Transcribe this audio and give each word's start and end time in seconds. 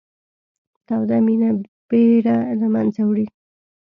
توده 0.87 1.17
مینه 1.25 1.49
بېره 1.89 2.37
له 2.59 2.67
منځه 2.73 3.01
وړي 3.05 3.25